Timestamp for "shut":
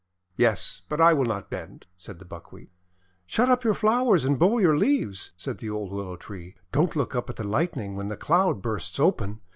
3.27-3.51